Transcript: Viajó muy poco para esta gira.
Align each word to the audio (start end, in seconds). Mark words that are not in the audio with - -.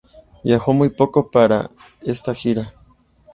Viajó 0.43 0.73
muy 0.73 0.89
poco 0.89 1.29
para 1.29 1.69
esta 2.01 2.33
gira. 2.33 2.73